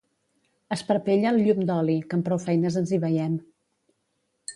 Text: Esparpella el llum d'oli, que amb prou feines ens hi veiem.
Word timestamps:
Esparpella 0.75 1.27
el 1.33 1.37
llum 1.47 1.61
d'oli, 1.71 1.97
que 2.07 2.17
amb 2.19 2.25
prou 2.29 2.41
feines 2.47 2.79
ens 2.81 2.95
hi 2.95 2.99
veiem. 3.05 3.37